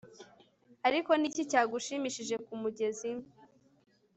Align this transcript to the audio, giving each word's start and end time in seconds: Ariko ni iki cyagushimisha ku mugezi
Ariko 0.87 1.11
ni 1.15 1.25
iki 1.29 1.43
cyagushimisha 1.49 2.35
ku 2.45 2.53
mugezi 2.61 3.09